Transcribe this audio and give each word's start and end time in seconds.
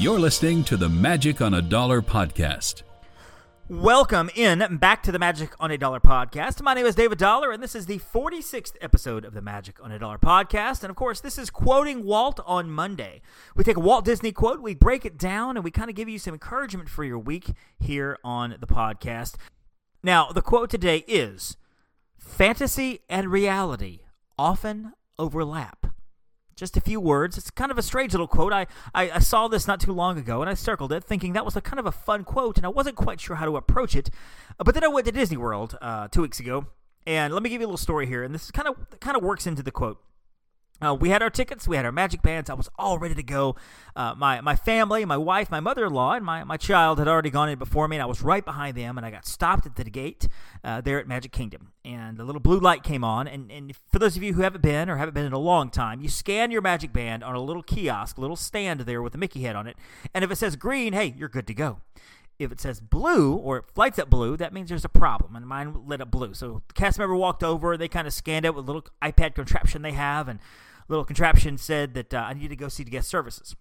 You're 0.00 0.18
listening 0.18 0.64
to 0.64 0.78
the 0.78 0.88
Magic 0.88 1.42
on 1.42 1.52
a 1.52 1.60
Dollar 1.60 2.00
podcast. 2.00 2.84
Welcome 3.68 4.30
in 4.34 4.78
back 4.78 5.02
to 5.02 5.12
the 5.12 5.18
Magic 5.18 5.52
on 5.60 5.70
a 5.70 5.76
Dollar 5.76 6.00
podcast. 6.00 6.62
My 6.62 6.72
name 6.72 6.86
is 6.86 6.94
David 6.94 7.18
Dollar, 7.18 7.52
and 7.52 7.62
this 7.62 7.74
is 7.74 7.84
the 7.84 7.98
46th 7.98 8.76
episode 8.80 9.26
of 9.26 9.34
the 9.34 9.42
Magic 9.42 9.76
on 9.84 9.92
a 9.92 9.98
Dollar 9.98 10.16
podcast. 10.16 10.82
And 10.82 10.88
of 10.88 10.96
course, 10.96 11.20
this 11.20 11.36
is 11.36 11.50
quoting 11.50 12.02
Walt 12.02 12.40
on 12.46 12.70
Monday. 12.70 13.20
We 13.54 13.62
take 13.62 13.76
a 13.76 13.80
Walt 13.80 14.06
Disney 14.06 14.32
quote, 14.32 14.62
we 14.62 14.74
break 14.74 15.04
it 15.04 15.18
down, 15.18 15.58
and 15.58 15.62
we 15.62 15.70
kind 15.70 15.90
of 15.90 15.96
give 15.96 16.08
you 16.08 16.18
some 16.18 16.32
encouragement 16.32 16.88
for 16.88 17.04
your 17.04 17.18
week 17.18 17.50
here 17.78 18.16
on 18.24 18.56
the 18.58 18.66
podcast. 18.66 19.34
Now, 20.02 20.32
the 20.32 20.40
quote 20.40 20.70
today 20.70 21.04
is 21.06 21.58
Fantasy 22.16 23.00
and 23.10 23.30
reality 23.30 24.00
often 24.38 24.94
overlap 25.18 25.79
just 26.60 26.76
a 26.76 26.80
few 26.80 27.00
words. 27.00 27.38
It's 27.38 27.50
kind 27.50 27.70
of 27.70 27.78
a 27.78 27.82
strange 27.82 28.12
little 28.12 28.28
quote. 28.28 28.52
I, 28.52 28.66
I, 28.94 29.10
I, 29.12 29.18
saw 29.18 29.48
this 29.48 29.66
not 29.66 29.80
too 29.80 29.92
long 29.92 30.18
ago 30.18 30.42
and 30.42 30.50
I 30.50 30.54
circled 30.54 30.92
it 30.92 31.02
thinking 31.02 31.32
that 31.32 31.44
was 31.44 31.56
a 31.56 31.60
kind 31.62 31.80
of 31.80 31.86
a 31.86 31.92
fun 31.92 32.22
quote 32.22 32.58
and 32.58 32.66
I 32.66 32.68
wasn't 32.68 32.96
quite 32.96 33.18
sure 33.18 33.36
how 33.36 33.46
to 33.46 33.56
approach 33.56 33.96
it. 33.96 34.10
Uh, 34.58 34.64
but 34.64 34.74
then 34.74 34.84
I 34.84 34.88
went 34.88 35.06
to 35.06 35.12
Disney 35.12 35.38
World 35.38 35.76
uh, 35.80 36.08
two 36.08 36.20
weeks 36.20 36.38
ago 36.38 36.66
and 37.06 37.32
let 37.32 37.42
me 37.42 37.48
give 37.48 37.62
you 37.62 37.66
a 37.66 37.68
little 37.68 37.78
story 37.78 38.06
here. 38.06 38.22
And 38.22 38.34
this 38.34 38.44
is 38.44 38.50
kind 38.50 38.68
of 38.68 39.00
kind 39.00 39.16
of 39.16 39.22
works 39.22 39.46
into 39.46 39.62
the 39.62 39.72
quote. 39.72 39.98
Uh, 40.82 40.94
we 40.94 41.10
had 41.10 41.22
our 41.22 41.30
tickets, 41.30 41.68
we 41.68 41.76
had 41.76 41.84
our 41.84 41.92
magic 41.92 42.22
bands. 42.22 42.48
I 42.48 42.54
was 42.54 42.68
all 42.78 42.98
ready 42.98 43.14
to 43.14 43.22
go. 43.22 43.56
Uh, 43.94 44.14
my 44.16 44.40
my 44.40 44.56
family, 44.56 45.04
my 45.04 45.16
wife, 45.16 45.50
my 45.50 45.60
mother 45.60 45.86
in 45.86 45.92
law, 45.92 46.14
and 46.14 46.24
my, 46.24 46.44
my 46.44 46.56
child 46.56 46.98
had 46.98 47.08
already 47.08 47.30
gone 47.30 47.48
in 47.48 47.58
before 47.58 47.86
me, 47.88 47.96
and 47.96 48.02
I 48.02 48.06
was 48.06 48.22
right 48.22 48.44
behind 48.44 48.76
them. 48.76 48.96
And 48.96 49.06
I 49.06 49.10
got 49.10 49.26
stopped 49.26 49.66
at 49.66 49.76
the 49.76 49.84
gate 49.84 50.28
uh, 50.64 50.80
there 50.80 50.98
at 50.98 51.06
Magic 51.06 51.32
Kingdom, 51.32 51.72
and 51.84 52.16
the 52.16 52.24
little 52.24 52.40
blue 52.40 52.60
light 52.60 52.82
came 52.82 53.04
on. 53.04 53.28
And, 53.28 53.50
and 53.50 53.74
for 53.90 53.98
those 53.98 54.16
of 54.16 54.22
you 54.22 54.34
who 54.34 54.42
haven't 54.42 54.62
been 54.62 54.88
or 54.88 54.96
haven't 54.96 55.14
been 55.14 55.26
in 55.26 55.32
a 55.32 55.38
long 55.38 55.70
time, 55.70 56.00
you 56.00 56.08
scan 56.08 56.50
your 56.50 56.62
magic 56.62 56.92
band 56.92 57.22
on 57.22 57.34
a 57.34 57.40
little 57.40 57.62
kiosk, 57.62 58.16
little 58.16 58.36
stand 58.36 58.80
there 58.80 59.02
with 59.02 59.14
a 59.14 59.18
Mickey 59.18 59.42
head 59.42 59.56
on 59.56 59.66
it, 59.66 59.76
and 60.14 60.24
if 60.24 60.30
it 60.30 60.36
says 60.36 60.56
green, 60.56 60.92
hey, 60.92 61.14
you're 61.16 61.28
good 61.28 61.46
to 61.46 61.54
go 61.54 61.78
if 62.44 62.50
it 62.50 62.60
says 62.60 62.80
blue 62.80 63.34
or 63.34 63.58
it 63.58 63.64
lights 63.76 63.98
up 63.98 64.08
blue, 64.08 64.36
that 64.36 64.52
means 64.52 64.70
there's 64.70 64.84
a 64.84 64.88
problem. 64.88 65.36
And 65.36 65.46
mine 65.46 65.86
lit 65.86 66.00
up 66.00 66.10
blue. 66.10 66.32
So 66.34 66.62
the 66.68 66.74
cast 66.74 66.98
member 66.98 67.14
walked 67.14 67.44
over. 67.44 67.76
They 67.76 67.88
kind 67.88 68.06
of 68.06 68.14
scanned 68.14 68.46
it 68.46 68.54
with 68.54 68.64
a 68.64 68.66
little 68.66 68.84
iPad 69.02 69.34
contraption 69.34 69.82
they 69.82 69.92
have, 69.92 70.26
and 70.26 70.40
little 70.90 71.04
contraption 71.04 71.56
said 71.56 71.94
that 71.94 72.12
uh, 72.12 72.18
I 72.18 72.34
needed 72.34 72.50
to 72.50 72.56
go 72.56 72.68
see 72.68 72.82
the 72.82 72.90
guest 72.90 73.08
services. 73.08 73.56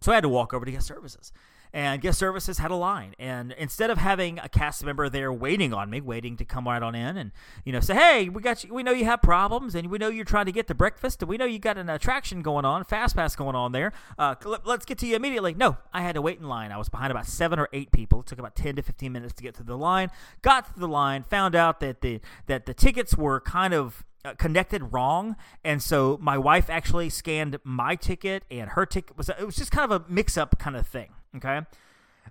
So 0.00 0.12
I 0.12 0.16
had 0.16 0.22
to 0.22 0.28
walk 0.28 0.52
over 0.52 0.64
to 0.64 0.72
guest 0.72 0.86
services. 0.86 1.32
And 1.72 2.00
guest 2.00 2.18
services 2.18 2.56
had 2.56 2.70
a 2.70 2.74
line. 2.74 3.14
And 3.18 3.52
instead 3.58 3.90
of 3.90 3.98
having 3.98 4.38
a 4.38 4.48
cast 4.48 4.82
member 4.82 5.10
there 5.10 5.30
waiting 5.30 5.74
on 5.74 5.90
me, 5.90 6.00
waiting 6.00 6.36
to 6.38 6.44
come 6.44 6.66
right 6.66 6.82
on 6.82 6.94
in 6.94 7.18
and, 7.18 7.32
you 7.64 7.72
know, 7.72 7.80
say, 7.80 7.94
hey, 7.94 8.28
we 8.30 8.40
got 8.40 8.64
you, 8.64 8.72
we 8.72 8.82
know 8.82 8.92
you 8.92 9.04
have 9.04 9.20
problems 9.20 9.74
and 9.74 9.90
we 9.90 9.98
know 9.98 10.08
you're 10.08 10.24
trying 10.24 10.46
to 10.46 10.52
get 10.52 10.68
to 10.68 10.74
breakfast 10.74 11.20
and 11.20 11.28
we 11.28 11.36
know 11.36 11.44
you 11.44 11.58
got 11.58 11.76
an 11.76 11.90
attraction 11.90 12.40
going 12.40 12.64
on, 12.64 12.84
fast 12.84 13.14
pass 13.14 13.36
going 13.36 13.54
on 13.54 13.72
there. 13.72 13.92
Uh, 14.18 14.34
let's 14.64 14.86
get 14.86 14.96
to 14.98 15.06
you 15.06 15.16
immediately. 15.16 15.52
No, 15.52 15.76
I 15.92 16.00
had 16.00 16.14
to 16.14 16.22
wait 16.22 16.38
in 16.38 16.48
line. 16.48 16.72
I 16.72 16.78
was 16.78 16.88
behind 16.88 17.10
about 17.10 17.26
seven 17.26 17.58
or 17.58 17.68
eight 17.74 17.92
people. 17.92 18.20
It 18.20 18.26
took 18.26 18.38
about 18.38 18.56
10 18.56 18.76
to 18.76 18.82
15 18.82 19.12
minutes 19.12 19.34
to 19.34 19.42
get 19.42 19.54
to 19.56 19.62
the 19.62 19.76
line. 19.76 20.10
Got 20.40 20.72
to 20.72 20.80
the 20.80 20.88
line, 20.88 21.24
found 21.24 21.54
out 21.54 21.80
that 21.80 22.00
the, 22.00 22.20
that 22.46 22.64
the 22.64 22.72
tickets 22.72 23.16
were 23.18 23.40
kind 23.40 23.74
of 23.74 24.06
connected 24.34 24.92
wrong, 24.92 25.36
and 25.64 25.82
so 25.82 26.18
my 26.20 26.36
wife 26.38 26.68
actually 26.68 27.10
scanned 27.10 27.58
my 27.64 27.94
ticket 27.94 28.44
and 28.50 28.70
her 28.70 28.86
ticket 28.86 29.16
was 29.16 29.28
it 29.28 29.44
was 29.44 29.56
just 29.56 29.70
kind 29.70 29.90
of 29.90 30.02
a 30.02 30.04
mix 30.10 30.36
up 30.36 30.58
kind 30.58 30.76
of 30.76 30.86
thing. 30.86 31.10
Okay. 31.36 31.60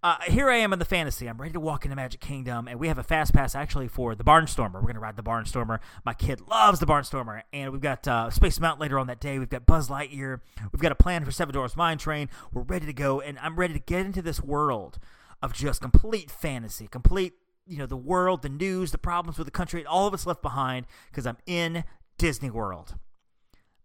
Uh, 0.00 0.16
here 0.28 0.48
I 0.48 0.56
am 0.56 0.72
in 0.72 0.78
the 0.78 0.84
fantasy. 0.84 1.28
I'm 1.28 1.38
ready 1.38 1.54
to 1.54 1.60
walk 1.60 1.84
into 1.84 1.96
Magic 1.96 2.20
Kingdom, 2.20 2.68
and 2.68 2.78
we 2.78 2.86
have 2.86 2.98
a 2.98 3.02
fast 3.02 3.32
pass 3.32 3.56
actually 3.56 3.88
for 3.88 4.14
the 4.14 4.22
Barnstormer. 4.22 4.74
We're 4.74 4.92
to 4.92 5.00
ride 5.00 5.16
the 5.16 5.24
Barnstormer. 5.24 5.80
My 6.04 6.14
kid 6.14 6.42
loves 6.48 6.78
the 6.78 6.86
Barnstormer, 6.86 7.42
and 7.52 7.72
we've 7.72 7.80
got 7.80 8.06
uh, 8.06 8.30
Space 8.30 8.60
Mountain 8.60 8.80
later 8.80 8.98
on 8.98 9.08
that 9.08 9.18
day. 9.18 9.40
We've 9.40 9.48
got 9.48 9.66
Buzz 9.66 9.88
Lightyear. 9.88 10.40
We've 10.72 10.80
got 10.80 10.92
a 10.92 10.96
plan 10.96 11.24
for 11.24 11.32
Seven 11.32 11.52
Dwarfs 11.52 11.76
Mine 11.76 11.98
Train. 11.98 12.28
We're 12.52 12.62
ready 12.62 12.86
to 12.86 12.92
go, 12.92 13.20
and 13.20 13.40
I'm 13.40 13.56
ready 13.56 13.74
to 13.74 13.80
get 13.80 14.06
into 14.06 14.22
this 14.22 14.40
world 14.40 14.98
of 15.42 15.52
just 15.52 15.80
complete 15.80 16.30
fantasy, 16.30 16.86
complete 16.86 17.34
you 17.68 17.78
know 17.78 17.86
the 17.86 17.96
world, 17.96 18.42
the 18.42 18.48
news, 18.48 18.90
the 18.90 18.98
problems 18.98 19.38
with 19.38 19.46
the 19.46 19.52
country, 19.52 19.84
all 19.84 20.06
of 20.06 20.14
it's 20.14 20.26
left 20.26 20.42
behind 20.42 20.86
because 21.10 21.26
I'm 21.26 21.36
in 21.46 21.84
Disney 22.16 22.50
World. 22.50 22.96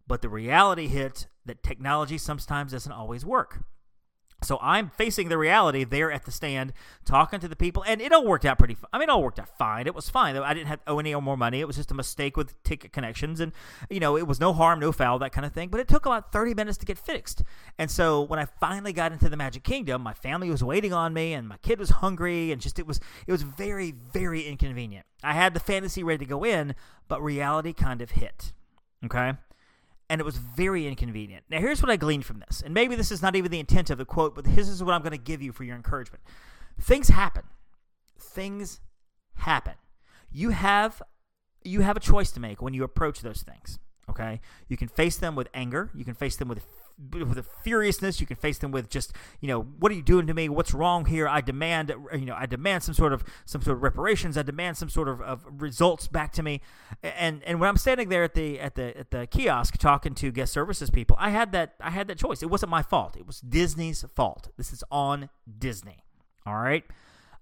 But 0.06 0.22
the 0.22 0.28
reality 0.28 0.88
hit 0.88 1.28
that 1.46 1.62
technology 1.62 2.18
sometimes 2.18 2.72
doesn't 2.72 2.92
always 2.92 3.24
work. 3.24 3.64
So 4.44 4.58
I'm 4.60 4.90
facing 4.90 5.28
the 5.28 5.38
reality 5.38 5.84
there 5.84 6.12
at 6.12 6.24
the 6.24 6.30
stand, 6.30 6.72
talking 7.04 7.40
to 7.40 7.48
the 7.48 7.56
people, 7.56 7.84
and 7.86 8.00
it 8.00 8.12
all 8.12 8.24
worked 8.24 8.44
out 8.44 8.58
pretty. 8.58 8.76
I 8.92 8.98
mean, 8.98 9.08
it 9.08 9.12
all 9.12 9.22
worked 9.22 9.38
out 9.38 9.48
fine. 9.58 9.86
It 9.86 9.94
was 9.94 10.08
fine. 10.08 10.36
I 10.36 10.54
didn't 10.54 10.68
have 10.68 10.80
owe 10.86 10.98
any 10.98 11.14
more 11.14 11.36
money. 11.36 11.60
It 11.60 11.66
was 11.66 11.76
just 11.76 11.90
a 11.90 11.94
mistake 11.94 12.36
with 12.36 12.62
ticket 12.62 12.92
connections, 12.92 13.40
and 13.40 13.52
you 13.90 14.00
know, 14.00 14.16
it 14.16 14.26
was 14.26 14.40
no 14.40 14.52
harm, 14.52 14.80
no 14.80 14.92
foul, 14.92 15.18
that 15.20 15.32
kind 15.32 15.46
of 15.46 15.52
thing. 15.52 15.68
But 15.68 15.80
it 15.80 15.88
took 15.88 16.06
about 16.06 16.32
30 16.32 16.54
minutes 16.54 16.78
to 16.78 16.86
get 16.86 16.98
fixed. 16.98 17.42
And 17.78 17.90
so 17.90 18.22
when 18.22 18.38
I 18.38 18.46
finally 18.60 18.92
got 18.92 19.12
into 19.12 19.28
the 19.28 19.36
Magic 19.36 19.64
Kingdom, 19.64 20.02
my 20.02 20.14
family 20.14 20.50
was 20.50 20.62
waiting 20.62 20.92
on 20.92 21.12
me, 21.12 21.32
and 21.32 21.48
my 21.48 21.56
kid 21.58 21.78
was 21.78 21.90
hungry, 21.90 22.52
and 22.52 22.60
just 22.60 22.78
it 22.78 22.86
was 22.86 23.00
it 23.26 23.32
was 23.32 23.42
very 23.42 23.90
very 23.92 24.42
inconvenient. 24.42 25.06
I 25.22 25.34
had 25.34 25.54
the 25.54 25.60
fantasy 25.60 26.02
ready 26.02 26.24
to 26.24 26.28
go 26.28 26.44
in, 26.44 26.74
but 27.08 27.22
reality 27.22 27.72
kind 27.72 28.02
of 28.02 28.12
hit. 28.12 28.52
Okay 29.04 29.34
and 30.08 30.20
it 30.20 30.24
was 30.24 30.36
very 30.36 30.86
inconvenient. 30.86 31.44
Now, 31.48 31.60
here's 31.60 31.82
what 31.82 31.90
I 31.90 31.96
gleaned 31.96 32.24
from 32.24 32.40
this, 32.40 32.62
and 32.64 32.74
maybe 32.74 32.94
this 32.94 33.10
is 33.10 33.22
not 33.22 33.36
even 33.36 33.50
the 33.50 33.60
intent 33.60 33.90
of 33.90 33.98
the 33.98 34.04
quote, 34.04 34.34
but 34.34 34.44
this 34.44 34.68
is 34.68 34.82
what 34.82 34.94
I'm 34.94 35.02
going 35.02 35.12
to 35.12 35.18
give 35.18 35.42
you 35.42 35.52
for 35.52 35.64
your 35.64 35.76
encouragement. 35.76 36.22
Things 36.80 37.08
happen. 37.08 37.44
Things 38.18 38.80
happen. 39.36 39.74
You 40.30 40.50
have 40.50 41.02
you 41.62 41.80
have 41.80 41.96
a 41.96 42.00
choice 42.00 42.30
to 42.32 42.40
make 42.40 42.60
when 42.60 42.74
you 42.74 42.84
approach 42.84 43.22
those 43.22 43.42
things. 43.42 43.78
Okay, 44.08 44.40
you 44.68 44.76
can 44.76 44.88
face 44.88 45.16
them 45.16 45.34
with 45.34 45.48
anger. 45.54 45.90
You 45.94 46.04
can 46.04 46.14
face 46.14 46.36
them 46.36 46.48
with 46.48 46.64
with 47.10 47.38
a 47.38 47.42
furiousness. 47.42 48.20
You 48.20 48.26
can 48.26 48.36
face 48.36 48.58
them 48.58 48.70
with 48.70 48.88
just, 48.88 49.12
you 49.40 49.48
know, 49.48 49.62
what 49.62 49.90
are 49.90 49.94
you 49.94 50.02
doing 50.02 50.26
to 50.26 50.34
me? 50.34 50.48
What's 50.48 50.72
wrong 50.72 51.06
here? 51.06 51.26
I 51.26 51.40
demand, 51.40 51.92
you 52.12 52.24
know, 52.24 52.36
I 52.38 52.46
demand 52.46 52.84
some 52.84 52.94
sort 52.94 53.12
of 53.12 53.24
some 53.44 53.62
sort 53.62 53.76
of 53.76 53.82
reparations. 53.82 54.38
I 54.38 54.42
demand 54.42 54.76
some 54.76 54.88
sort 54.88 55.08
of, 55.08 55.20
of 55.20 55.44
results 55.60 56.06
back 56.06 56.32
to 56.34 56.42
me. 56.42 56.60
And 57.02 57.42
and 57.44 57.60
when 57.60 57.68
I'm 57.68 57.76
standing 57.76 58.08
there 58.08 58.22
at 58.22 58.34
the 58.34 58.60
at 58.60 58.74
the 58.76 58.96
at 58.96 59.10
the 59.10 59.26
kiosk 59.26 59.76
talking 59.78 60.14
to 60.16 60.30
guest 60.30 60.52
services 60.52 60.90
people, 60.90 61.16
I 61.18 61.30
had 61.30 61.52
that 61.52 61.74
I 61.80 61.90
had 61.90 62.06
that 62.08 62.18
choice. 62.18 62.42
It 62.42 62.50
wasn't 62.50 62.70
my 62.70 62.82
fault. 62.82 63.16
It 63.16 63.26
was 63.26 63.40
Disney's 63.40 64.04
fault. 64.14 64.50
This 64.56 64.72
is 64.72 64.84
on 64.90 65.30
Disney. 65.58 66.04
All 66.46 66.56
right, 66.56 66.84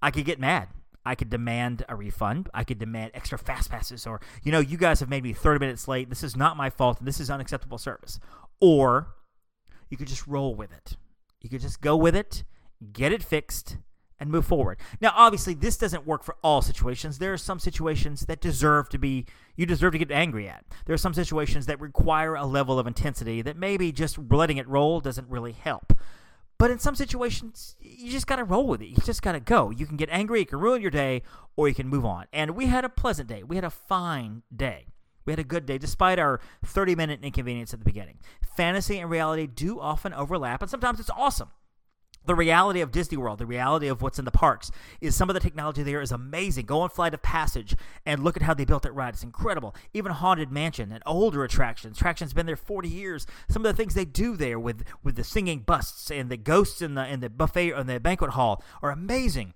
I 0.00 0.10
could 0.10 0.24
get 0.24 0.40
mad. 0.40 0.68
I 1.04 1.14
could 1.14 1.30
demand 1.30 1.84
a 1.88 1.96
refund. 1.96 2.48
I 2.54 2.64
could 2.64 2.78
demand 2.78 3.12
extra 3.14 3.38
fast 3.38 3.70
passes, 3.70 4.06
or 4.06 4.20
you 4.42 4.52
know, 4.52 4.60
you 4.60 4.76
guys 4.76 5.00
have 5.00 5.08
made 5.08 5.22
me 5.22 5.32
30 5.32 5.60
minutes 5.60 5.88
late. 5.88 6.08
This 6.08 6.22
is 6.22 6.36
not 6.36 6.56
my 6.56 6.70
fault. 6.70 7.04
This 7.04 7.20
is 7.20 7.30
unacceptable 7.30 7.78
service. 7.78 8.20
Or 8.60 9.08
you 9.91 9.96
could 9.96 10.08
just 10.08 10.26
roll 10.26 10.54
with 10.54 10.72
it. 10.72 10.96
You 11.41 11.50
could 11.50 11.60
just 11.60 11.80
go 11.80 11.96
with 11.96 12.14
it, 12.14 12.44
get 12.92 13.12
it 13.12 13.22
fixed, 13.22 13.78
and 14.22 14.30
move 14.30 14.46
forward. 14.46 14.78
Now, 15.00 15.12
obviously, 15.16 15.52
this 15.52 15.76
doesn't 15.76 16.06
work 16.06 16.22
for 16.22 16.36
all 16.44 16.62
situations. 16.62 17.18
There 17.18 17.32
are 17.32 17.38
some 17.38 17.58
situations 17.58 18.26
that 18.26 18.41
deserve 18.41 18.88
to 18.91 18.98
be, 18.98 19.26
you 19.56 19.66
deserve 19.66 19.92
to 19.92 19.98
get 19.98 20.12
angry 20.12 20.48
at. 20.48 20.64
There 20.86 20.94
are 20.94 20.98
some 20.98 21.12
situations 21.12 21.66
that 21.66 21.80
require 21.80 22.36
a 22.36 22.46
level 22.46 22.78
of 22.78 22.86
intensity 22.86 23.42
that 23.42 23.56
maybe 23.56 23.91
just 23.91 24.16
letting 24.30 24.58
it 24.58 24.68
roll 24.68 25.00
doesn't 25.00 25.28
really 25.28 25.50
help. 25.50 25.92
But 26.62 26.70
in 26.70 26.78
some 26.78 26.94
situations, 26.94 27.74
you 27.80 28.08
just 28.08 28.28
got 28.28 28.36
to 28.36 28.44
roll 28.44 28.68
with 28.68 28.82
it. 28.82 28.86
You 28.86 28.96
just 29.04 29.20
got 29.20 29.32
to 29.32 29.40
go. 29.40 29.70
You 29.70 29.84
can 29.84 29.96
get 29.96 30.08
angry, 30.12 30.42
it 30.42 30.48
can 30.48 30.60
ruin 30.60 30.80
your 30.80 30.92
day, 30.92 31.22
or 31.56 31.66
you 31.66 31.74
can 31.74 31.88
move 31.88 32.04
on. 32.04 32.26
And 32.32 32.52
we 32.52 32.66
had 32.66 32.84
a 32.84 32.88
pleasant 32.88 33.28
day. 33.28 33.42
We 33.42 33.56
had 33.56 33.64
a 33.64 33.70
fine 33.70 34.44
day. 34.54 34.86
We 35.24 35.32
had 35.32 35.40
a 35.40 35.44
good 35.44 35.66
day 35.66 35.76
despite 35.76 36.20
our 36.20 36.38
30 36.64 36.94
minute 36.94 37.18
inconvenience 37.24 37.72
at 37.72 37.80
the 37.80 37.84
beginning. 37.84 38.20
Fantasy 38.56 39.00
and 39.00 39.10
reality 39.10 39.48
do 39.48 39.80
often 39.80 40.14
overlap, 40.14 40.62
and 40.62 40.70
sometimes 40.70 41.00
it's 41.00 41.10
awesome. 41.10 41.48
The 42.25 42.34
reality 42.37 42.81
of 42.81 42.93
Disney 42.93 43.16
World, 43.16 43.41
the 43.41 43.47
reality 43.47 43.88
of 43.88 44.00
what's 44.00 44.19
in 44.19 44.25
the 44.25 44.31
parks, 44.31 44.71
is 45.00 45.16
some 45.16 45.28
of 45.28 45.34
the 45.34 45.41
technology 45.41 45.83
there 45.83 46.00
is 46.00 46.12
amazing. 46.12 46.66
Go 46.66 46.81
on 46.81 46.91
Flight 46.91 47.15
of 47.15 47.22
Passage 47.22 47.75
and 48.06 48.22
look 48.22 48.37
at 48.37 48.44
how 48.44 48.55
they 48.55 48.65
built 48.65 48.84
that 48.84 48.93
ride. 48.93 49.15
It's 49.15 49.25
incredible. 49.25 49.75
Even 49.93 50.12
Haunted 50.12 50.53
Mansion 50.53 50.93
and 50.93 51.03
older 51.05 51.43
attractions. 51.43 51.97
Attractions 51.97 52.33
been 52.33 52.47
there 52.47 52.56
40 52.56 52.88
years. 52.88 53.27
Some 53.49 53.66
of 53.66 53.75
the 53.75 53.77
things 53.77 53.94
they 53.94 54.05
do 54.05 54.37
there 54.37 54.59
with, 54.59 54.84
with 55.03 55.16
the 55.16 55.25
singing 55.25 55.60
busts 55.60 56.10
and 56.10 56.31
the 56.31 56.37
ghosts 56.37 56.81
in 56.81 56.94
the 56.94 57.06
in 57.06 57.21
the 57.21 57.28
buffet 57.28 57.72
or 57.72 57.83
the 57.83 57.98
banquet 57.98 58.30
hall 58.30 58.63
are 58.83 58.91
amazing. 58.91 59.54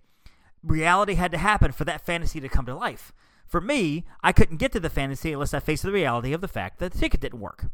Reality 0.62 1.14
had 1.14 1.30
to 1.30 1.38
happen 1.38 1.70
for 1.70 1.84
that 1.84 2.04
fantasy 2.04 2.40
to 2.40 2.48
come 2.48 2.66
to 2.66 2.74
life. 2.74 3.12
For 3.46 3.60
me, 3.60 4.04
I 4.24 4.32
couldn't 4.32 4.56
get 4.56 4.72
to 4.72 4.80
the 4.80 4.90
fantasy 4.90 5.32
unless 5.32 5.54
I 5.54 5.60
faced 5.60 5.84
the 5.84 5.92
reality 5.92 6.32
of 6.32 6.40
the 6.40 6.48
fact 6.48 6.80
that 6.80 6.92
the 6.92 6.98
ticket 6.98 7.20
didn't 7.20 7.38
work. 7.38 7.66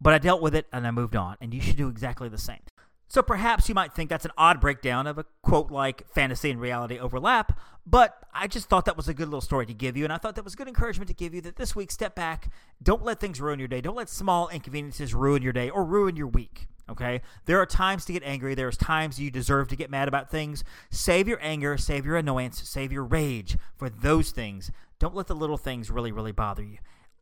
But 0.00 0.14
I 0.14 0.18
dealt 0.18 0.42
with 0.42 0.54
it 0.54 0.66
and 0.72 0.86
I 0.86 0.92
moved 0.92 1.16
on, 1.16 1.36
and 1.40 1.52
you 1.52 1.60
should 1.60 1.76
do 1.76 1.88
exactly 1.88 2.28
the 2.28 2.38
same. 2.38 2.60
So 3.08 3.22
perhaps 3.22 3.68
you 3.68 3.74
might 3.74 3.94
think 3.94 4.10
that's 4.10 4.24
an 4.24 4.32
odd 4.36 4.60
breakdown 4.60 5.06
of 5.06 5.18
a 5.18 5.24
quote 5.42 5.70
like 5.70 6.08
fantasy 6.12 6.50
and 6.50 6.60
reality 6.60 6.98
overlap, 6.98 7.58
but 7.86 8.24
I 8.34 8.48
just 8.48 8.68
thought 8.68 8.84
that 8.86 8.96
was 8.96 9.08
a 9.08 9.14
good 9.14 9.28
little 9.28 9.40
story 9.40 9.64
to 9.66 9.74
give 9.74 9.96
you, 9.96 10.04
and 10.04 10.12
I 10.12 10.18
thought 10.18 10.34
that 10.34 10.44
was 10.44 10.56
good 10.56 10.66
encouragement 10.66 11.08
to 11.08 11.14
give 11.14 11.32
you 11.32 11.40
that 11.42 11.56
this 11.56 11.76
week, 11.76 11.92
step 11.92 12.16
back, 12.16 12.50
don't 12.82 13.04
let 13.04 13.20
things 13.20 13.40
ruin 13.40 13.60
your 13.60 13.68
day, 13.68 13.80
don't 13.80 13.96
let 13.96 14.08
small 14.08 14.48
inconveniences 14.48 15.14
ruin 15.14 15.42
your 15.42 15.52
day 15.52 15.70
or 15.70 15.84
ruin 15.84 16.16
your 16.16 16.26
week. 16.26 16.66
Okay? 16.88 17.20
There 17.46 17.60
are 17.60 17.66
times 17.66 18.04
to 18.04 18.12
get 18.12 18.22
angry. 18.22 18.54
There's 18.54 18.76
times 18.76 19.18
you 19.18 19.30
deserve 19.30 19.68
to 19.68 19.76
get 19.76 19.90
mad 19.90 20.06
about 20.06 20.30
things. 20.30 20.62
Save 20.90 21.26
your 21.26 21.38
anger, 21.42 21.76
save 21.76 22.06
your 22.06 22.16
annoyance, 22.16 22.68
save 22.68 22.92
your 22.92 23.04
rage 23.04 23.56
for 23.76 23.88
those 23.88 24.30
things. 24.30 24.70
Don't 24.98 25.14
let 25.14 25.26
the 25.26 25.34
little 25.34 25.58
things 25.58 25.90
really, 25.90 26.12
really 26.12 26.32
bother 26.32 26.62
you. 26.62 26.78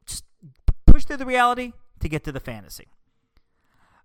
Just 0.07 0.25
push 0.87 1.05
through 1.05 1.17
the 1.17 1.27
reality 1.27 1.73
to 2.01 2.09
get 2.09 2.25
to 2.25 2.33
the 2.33 2.41
fantasy. 2.41 2.89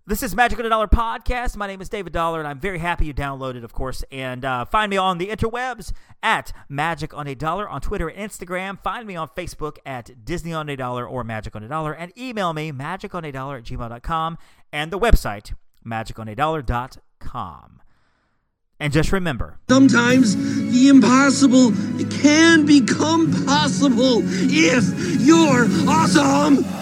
This 0.06 0.22
is 0.24 0.34
Magic 0.34 0.58
on 0.58 0.66
a 0.66 0.68
Dollar 0.68 0.88
podcast. 0.88 1.56
My 1.56 1.66
name 1.66 1.80
is 1.80 1.88
David 1.88 2.12
Dollar, 2.12 2.40
and 2.40 2.48
I'm 2.48 2.58
very 2.58 2.78
happy 2.78 3.06
you 3.06 3.14
downloaded, 3.14 3.62
of 3.62 3.72
course. 3.72 4.02
And 4.10 4.44
uh, 4.44 4.64
find 4.64 4.90
me 4.90 4.96
on 4.96 5.18
the 5.18 5.28
interwebs 5.28 5.92
at 6.22 6.52
Magic 6.68 7.14
on 7.14 7.28
a 7.28 7.34
Dollar 7.34 7.68
on 7.68 7.80
Twitter 7.80 8.08
and 8.08 8.30
Instagram. 8.30 8.80
Find 8.82 9.06
me 9.06 9.14
on 9.14 9.28
Facebook 9.28 9.76
at 9.86 10.24
Disney 10.24 10.52
on 10.52 10.68
a 10.68 10.74
Dollar 10.74 11.06
or 11.06 11.22
Magic 11.22 11.54
on 11.54 11.62
a 11.62 11.68
Dollar, 11.68 11.92
and 11.92 12.16
email 12.18 12.52
me 12.52 12.72
Magic 12.72 13.14
on 13.14 13.24
a 13.24 13.30
Dollar 13.30 13.58
at 13.58 13.64
gmail.com 13.64 14.38
and 14.72 14.90
the 14.90 14.98
website 14.98 15.52
magic 15.84 16.18
on 16.18 16.28
a 16.28 16.34
magiconadollar.com. 16.34 17.82
And 18.80 18.92
just 18.94 19.12
remember 19.12 19.58
sometimes 19.68 20.34
the 20.72 20.88
impossible 20.88 21.72
can 22.22 22.64
become 22.64 23.30
possible 23.44 24.22
if 24.24 25.20
you're 25.20 25.66
awesome. 25.88 26.79